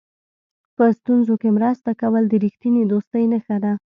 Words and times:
په 0.75 0.85
ستونزو 0.97 1.33
کې 1.41 1.49
مرسته 1.57 1.91
کول 2.01 2.23
د 2.27 2.33
رښتینې 2.43 2.83
دوستۍ 2.91 3.25
نښه 3.33 3.57
ده. 3.63 3.73